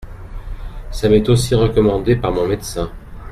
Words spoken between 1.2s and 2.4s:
aussi recommandé par